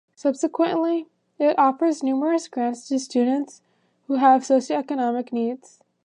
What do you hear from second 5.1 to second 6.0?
needs.